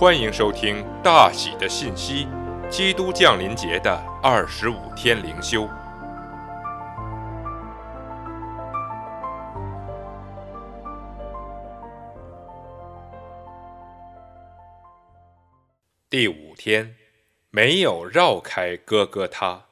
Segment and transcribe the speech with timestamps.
[0.00, 2.28] 欢迎收听大喜的信息——
[2.70, 5.68] 基督降临节的二十五天灵修。
[16.08, 16.94] 第五天，
[17.50, 19.64] 没有绕开哥哥他。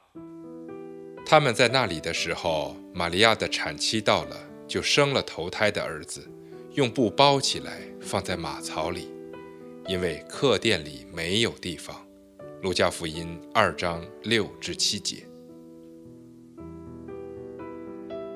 [1.25, 4.36] 他们在那里的时候，玛利亚的产期到了，
[4.67, 6.29] 就生了头胎的儿子，
[6.72, 9.08] 用布包起来，放在马槽里，
[9.86, 11.96] 因为客店里没有地方。
[12.63, 15.26] 路加福音二章六至七节。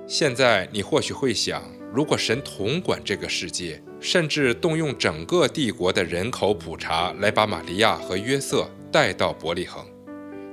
[0.07, 9.85] 现在你或许会想，如果神统管这个世界，甚至动用整个帝国的人口普查来把玛利亚和约瑟带到伯利恒。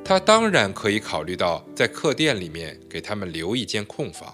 [0.03, 4.33] 他当然可以考虑到在客店里面给他们留一间空房。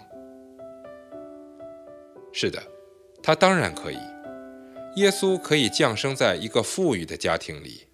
[2.32, 2.62] 是的，
[3.22, 3.98] 他当然可以。
[4.96, 7.88] 耶稣可以降生在一个富裕的家庭里，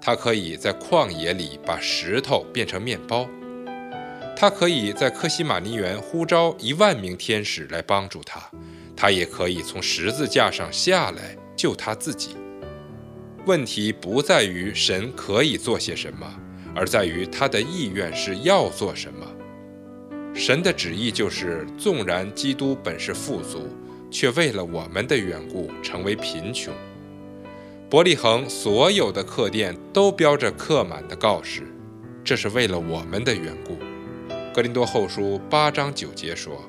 [0.00, 3.28] 他可以在旷野里把石头变成面包，
[4.36, 8.40] 他可以在科西玛尼园呼召一万名天使来帮助他，
[8.96, 12.36] 他也可以从十字架上下来救他自己。
[13.44, 16.40] 问题不在于神可以做些什么。
[16.78, 19.26] 而在于他的意愿是要做什么。
[20.34, 23.70] 神的旨意就是，纵然基督本是富足，
[24.18, 26.72] 却为了我们的缘故成为贫穷。
[27.90, 31.64] 伯利恒所有的客店都标着客满的告示，
[32.24, 33.76] 这是为了我们的缘故。
[34.54, 36.64] 格林多后书八章九节说：“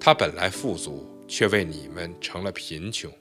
[0.00, 3.12] 他本来富足，却为你们成了贫穷。”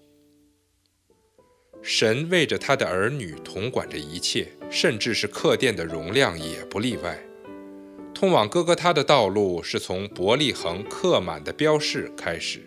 [1.83, 7.19] 神为着他的儿女统管着一切，甚至是客店的容量也不例外。
[8.13, 12.61] 通往哥哥他的道路是从伯利恒客满的标示开始，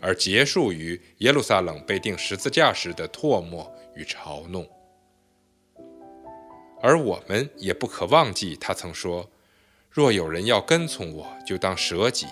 [0.00, 4.68] 而结束于耶路撒冷被钉十字架时的唾沫与嘲弄。
[6.80, 9.28] 而我们也不可忘记，他曾说
[9.90, 12.26] ：“若有人要跟从我，就当舍己，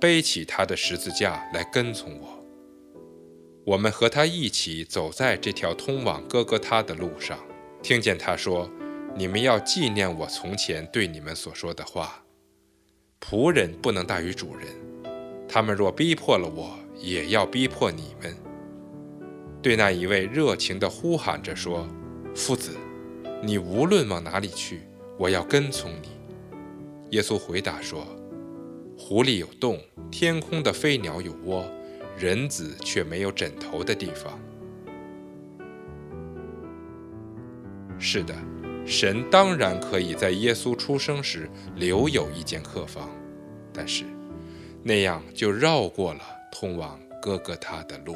[0.00, 2.38] 背起他的十字架来跟从我。”
[3.64, 7.38] 我们和他一起走在这条通往哥哥他的路上，
[7.80, 8.68] 听见他说
[9.14, 12.24] ：“你们要纪念我从前对你们所说的话。
[13.20, 14.66] 仆人不能大于主人，
[15.48, 18.34] 他们若逼迫了我，也要逼迫你们。”
[19.60, 21.86] 对那一位热情地呼喊着说
[22.34, 22.70] ：“夫子，
[23.42, 24.80] 你无论往哪里去，
[25.18, 26.08] 我要跟从你。”
[27.10, 28.06] 耶稣回答说
[28.96, 29.78] ：“湖里有洞，
[30.10, 31.64] 天空的飞鸟有窝。”
[32.18, 34.38] 人子却没有枕头的地方。
[37.98, 38.34] 是的，
[38.84, 43.08] 神当然可以在耶稣出生时留有一间客房，
[43.72, 44.04] 但是
[44.82, 46.20] 那样就绕过了
[46.52, 48.14] 通往哥哥他的路。